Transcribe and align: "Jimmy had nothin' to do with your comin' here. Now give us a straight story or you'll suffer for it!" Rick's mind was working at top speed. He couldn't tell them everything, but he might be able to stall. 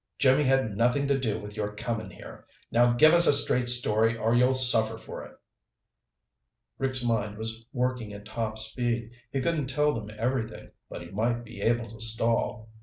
"Jimmy 0.17 0.45
had 0.45 0.75
nothin' 0.75 1.07
to 1.09 1.19
do 1.19 1.39
with 1.39 1.55
your 1.55 1.73
comin' 1.75 2.09
here. 2.09 2.47
Now 2.71 2.93
give 2.93 3.13
us 3.13 3.27
a 3.27 3.31
straight 3.33 3.69
story 3.69 4.17
or 4.17 4.33
you'll 4.33 4.55
suffer 4.55 4.97
for 4.97 5.23
it!" 5.23 5.39
Rick's 6.79 7.03
mind 7.03 7.37
was 7.37 7.63
working 7.71 8.11
at 8.11 8.25
top 8.25 8.57
speed. 8.57 9.11
He 9.29 9.41
couldn't 9.41 9.67
tell 9.67 9.93
them 9.93 10.09
everything, 10.17 10.71
but 10.89 11.03
he 11.03 11.11
might 11.11 11.43
be 11.43 11.61
able 11.61 11.87
to 11.91 11.99
stall. 11.99 12.71